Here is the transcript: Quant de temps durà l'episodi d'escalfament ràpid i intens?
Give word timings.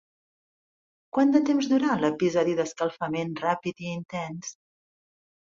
Quant 1.17 1.33
de 1.35 1.41
temps 1.49 1.67
durà 1.73 1.99
l'episodi 2.05 2.57
d'escalfament 2.61 3.39
ràpid 3.45 3.85
i 3.87 3.93
intens? 3.99 4.51